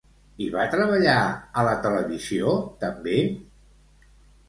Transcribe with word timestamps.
I 0.45 0.45
va 0.55 0.63
treballar 0.71 1.19
a 1.27 1.67
la 1.69 1.77
televisió 1.85 2.57
també? 2.85 3.17